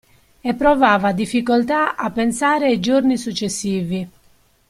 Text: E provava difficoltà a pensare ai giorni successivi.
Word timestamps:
E 0.43 0.51
provava 0.55 1.11
difficoltà 1.11 1.95
a 1.95 2.09
pensare 2.09 2.65
ai 2.65 2.79
giorni 2.79 3.19
successivi. 3.19 4.09